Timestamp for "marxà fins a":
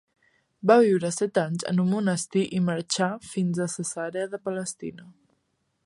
2.71-3.69